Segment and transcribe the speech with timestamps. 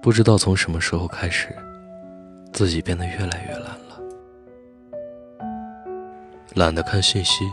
[0.00, 1.48] 不知道从什么时候开始，
[2.52, 4.00] 自己变得越来越懒了，
[6.54, 7.44] 懒得看信息，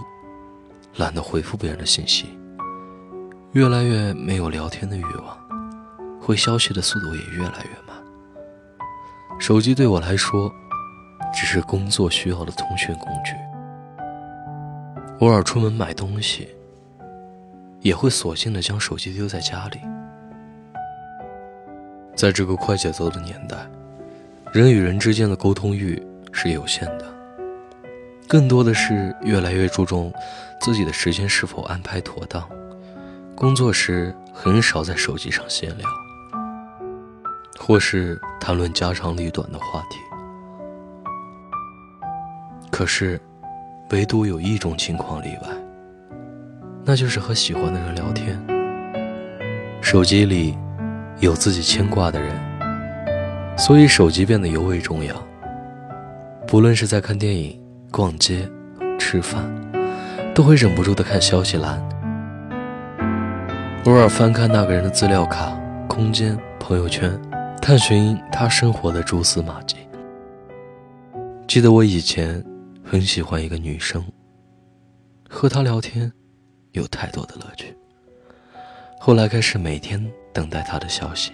[0.97, 2.27] 懒得回复别人的信息，
[3.53, 5.37] 越来越没有聊天的欲望，
[6.21, 7.97] 回消息的速度也越来越慢。
[9.39, 10.53] 手机对我来说，
[11.33, 13.33] 只是工作需要的通讯工具。
[15.19, 16.47] 偶尔出门买东西，
[17.81, 19.79] 也会索性的将手机丢在家里。
[22.15, 23.57] 在这个快节奏的年代，
[24.53, 26.01] 人与人之间的沟通欲
[26.31, 27.05] 是有限的，
[28.25, 30.13] 更多的是越来越注重
[30.61, 32.41] 自己的时间是否安排妥当。
[33.35, 35.85] 工作时很少在手机上闲聊，
[37.59, 39.97] 或是谈论家长里短的话题。
[42.71, 43.19] 可是，
[43.91, 45.49] 唯独有一种情况例外，
[46.85, 48.41] 那就是和喜欢的人聊天。
[49.81, 50.57] 手机里。
[51.19, 55.15] 有自己牵挂的人，所以手机变得尤为重要。
[56.45, 57.59] 不论是在看电影、
[57.89, 58.47] 逛街、
[58.99, 59.43] 吃饭，
[60.33, 61.81] 都会忍不住的看消息栏，
[63.85, 67.17] 偶尔翻看那个人的资料卡、空间、朋友圈，
[67.61, 69.77] 探寻他生活的蛛丝马迹。
[71.47, 72.43] 记得我以前
[72.83, 74.03] 很喜欢一个女生，
[75.29, 76.11] 和她聊天
[76.73, 77.73] 有太多的乐趣。
[78.99, 80.05] 后来开始每天。
[80.35, 81.31] 等待他的消息。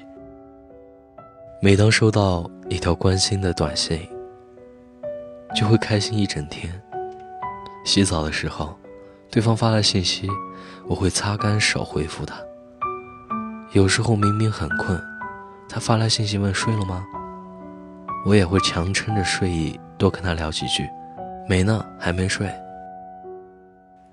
[1.59, 4.07] 每当收到一条关心的短信，
[5.55, 6.71] 就会开心一整天。
[7.83, 8.77] 洗澡的时候，
[9.31, 10.29] 对方发来信息，
[10.87, 12.35] 我会擦干手回复他。
[13.71, 15.01] 有时候明明很困，
[15.67, 17.03] 他发来信息问睡了吗？
[18.23, 20.87] 我也会强撑着睡意，多跟他聊几句。
[21.49, 22.47] 没呢，还没睡。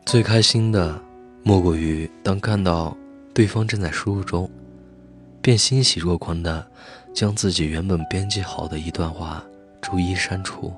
[0.07, 0.99] 最开心的，
[1.43, 2.97] 莫过于当看到
[3.35, 4.51] 对方正在输入中。
[5.41, 6.67] 便欣喜若狂地
[7.15, 9.43] 将自己原本编辑好的一段话
[9.81, 10.73] 逐一删除，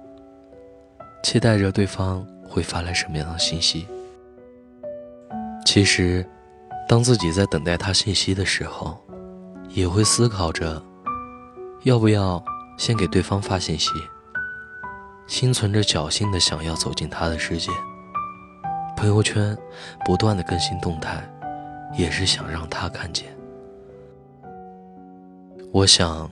[1.23, 3.87] 期待着对方会发来什么样的信息。
[5.65, 6.25] 其实，
[6.89, 8.99] 当自己在等待他信息的时候，
[9.69, 10.83] 也会思考着
[11.85, 12.43] 要不要
[12.77, 13.89] 先给对方发信息，
[15.27, 17.71] 心存着侥幸的想要走进他的世界。
[18.97, 19.57] 朋友圈
[20.05, 21.23] 不断的更新动态，
[21.97, 23.40] 也是想让他看见。
[25.73, 26.29] 我想，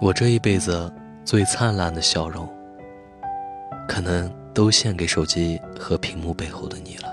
[0.00, 0.92] 我这一辈子
[1.24, 2.46] 最灿烂的笑容，
[3.88, 7.08] 可能都献给手机和屏幕背后的你了。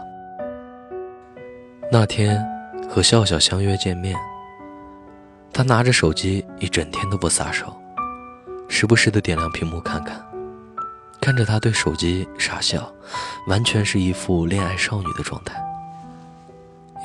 [1.90, 2.46] 那天
[2.90, 4.14] 和笑笑相约见面，
[5.54, 7.74] 他拿着手机一整天都不撒手，
[8.68, 10.22] 时不时的点亮屏幕看看，
[11.22, 12.92] 看着他对手机傻笑，
[13.48, 15.56] 完全是一副恋爱少女的状态。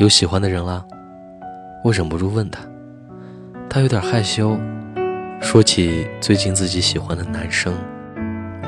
[0.00, 0.84] 有喜欢的人了，
[1.84, 2.60] 我忍不住问他。
[3.68, 4.56] 他有点害羞，
[5.40, 7.74] 说起最近自己喜欢的男生，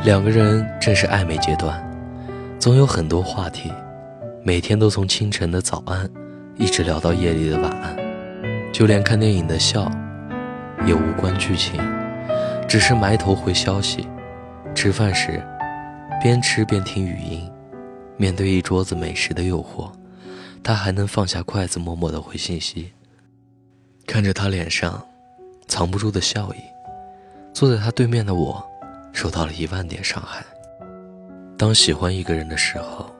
[0.04, 1.80] 两个人正是暧昧阶段，
[2.58, 3.70] 总有很多话题，
[4.42, 6.10] 每天都从清晨的早安，
[6.56, 7.96] 一直聊到夜里的晚安，
[8.72, 9.88] 就连看电影的笑，
[10.84, 11.80] 也无关剧情，
[12.68, 14.08] 只是埋头回消息。
[14.74, 15.40] 吃饭时，
[16.20, 17.48] 边吃边听语音，
[18.16, 19.90] 面对一桌子美食的诱惑，
[20.62, 22.92] 他还能放下筷子，默默的回信息。
[24.06, 25.04] 看着他脸上
[25.66, 26.58] 藏不住的笑意，
[27.52, 28.64] 坐在他对面的我，
[29.12, 30.44] 受到了一万点伤害。
[31.58, 33.10] 当喜欢一个人的时候，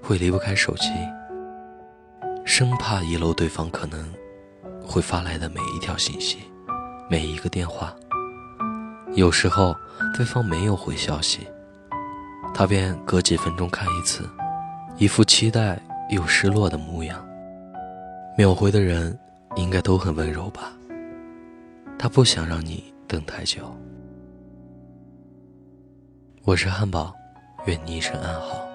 [0.00, 0.90] 会离不开手机，
[2.44, 4.08] 生怕遗漏对方可能
[4.86, 6.38] 会发来的每一条信息，
[7.10, 7.94] 每一个电话。
[9.14, 9.76] 有时候
[10.14, 11.40] 对方没有回消息，
[12.54, 14.24] 他便隔几分钟看一次，
[14.98, 15.78] 一副期待
[16.10, 17.22] 又失落的模样。
[18.38, 19.18] 秒回的人。
[19.56, 20.72] 应该都很温柔吧。
[21.98, 23.60] 他不想让你等太久。
[26.44, 27.14] 我是汉堡，
[27.66, 28.68] 愿你一生安好。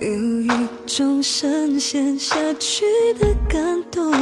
[0.00, 0.48] 有一
[0.86, 2.84] 种深陷下去
[3.18, 4.12] 的感动。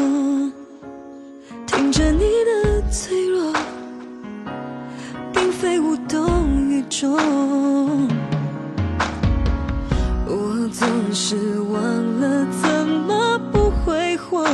[1.66, 3.52] 听着你的脆弱，
[5.32, 7.16] 并非无动于衷。
[10.26, 11.36] 我总是
[11.70, 11.80] 忘
[12.20, 14.44] 了怎么不挥霍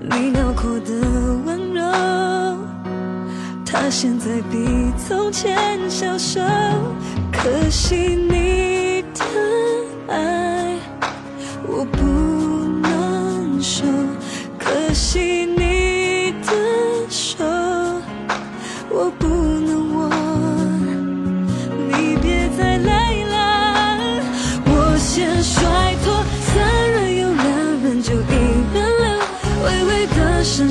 [0.00, 0.92] 你辽阔的
[1.44, 1.82] 温柔。
[3.64, 6.40] 他现在比从前消瘦，
[7.32, 9.24] 可惜你的
[10.08, 10.49] 爱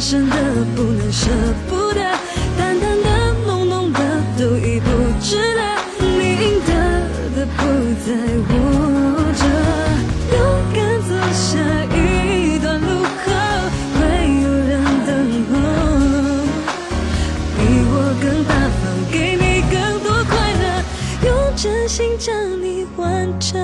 [0.10, 0.36] 深深的
[0.76, 1.30] 不能舍
[1.70, 2.02] 不得，
[2.58, 4.00] 淡淡的浓浓的
[4.40, 4.90] 都已不
[5.22, 5.62] 值得，
[6.00, 6.74] 你应得
[7.36, 7.62] 的不
[8.04, 8.10] 在
[8.50, 8.52] 我
[9.38, 9.46] 这，
[10.36, 10.38] 勇
[10.74, 10.78] 敢
[11.08, 11.62] 走下
[11.94, 12.88] 一段路
[13.24, 13.30] 口，
[14.00, 14.02] 会
[14.42, 15.10] 有人等
[15.52, 15.54] 候，
[17.56, 18.52] 比我更大
[18.82, 18.82] 方，
[19.12, 20.66] 给你更多快乐，
[21.28, 23.62] 用真心将你完整。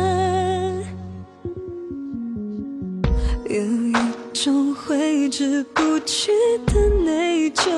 [3.49, 3.93] 有一
[4.35, 6.29] 种挥之不去
[6.67, 7.71] 的内疚，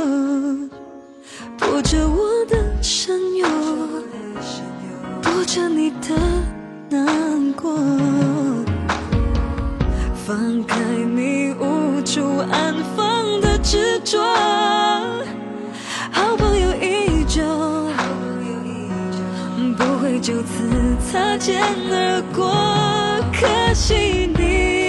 [1.56, 3.48] 迫着我的身忧，
[5.22, 6.16] 躲着你的
[6.90, 7.78] 难过。
[10.26, 10.80] 放开
[11.16, 14.20] 你无处安放的执着，
[16.12, 17.44] 好朋友依旧，
[19.78, 20.68] 不会就此
[21.12, 21.62] 擦肩
[21.92, 22.52] 而过。
[23.32, 23.46] 可
[23.76, 24.87] 惜你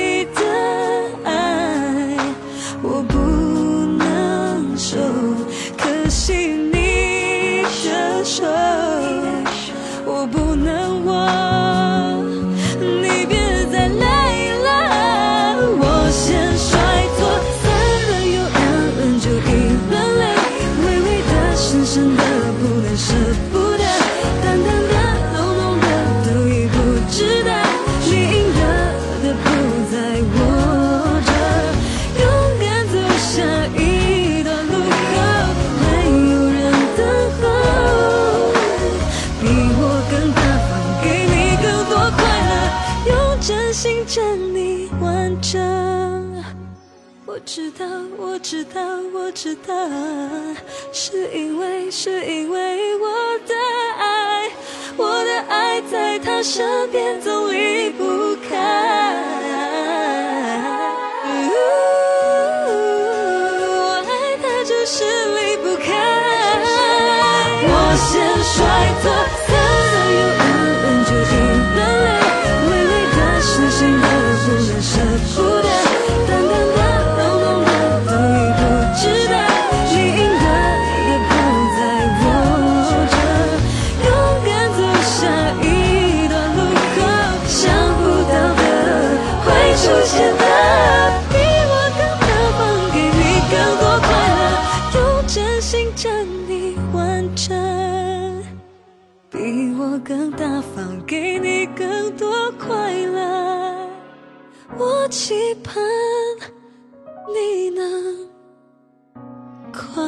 [47.48, 47.86] 我知道，
[48.18, 48.82] 我知道，
[49.14, 49.74] 我知道，
[50.92, 53.08] 是因为，是因为我
[53.46, 53.54] 的
[53.96, 54.50] 爱，
[54.98, 59.14] 我的爱在他身边总离不开。
[61.24, 61.54] 呜
[63.64, 65.18] 我爱他就是
[100.00, 103.88] 更大方，给你更多快乐。
[104.76, 105.82] 我期盼
[107.34, 108.28] 你能
[109.72, 110.02] 快